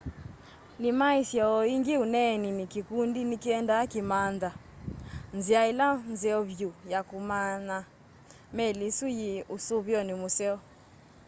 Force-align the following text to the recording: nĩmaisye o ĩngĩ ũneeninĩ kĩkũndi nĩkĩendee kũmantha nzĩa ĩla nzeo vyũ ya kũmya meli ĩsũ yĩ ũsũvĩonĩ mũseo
nĩmaisye 0.81 1.41
o 1.53 1.55
ĩngĩ 1.73 1.93
ũneeninĩ 2.03 2.63
kĩkũndi 2.73 3.21
nĩkĩendee 3.29 3.85
kũmantha 3.91 4.49
nzĩa 5.37 5.61
ĩla 5.71 5.87
nzeo 6.11 6.39
vyũ 6.49 6.69
ya 6.91 6.99
kũmya 7.09 7.77
meli 8.55 8.83
ĩsũ 8.91 9.07
yĩ 9.19 9.31
ũsũvĩonĩ 9.55 10.13
mũseo 10.21 10.55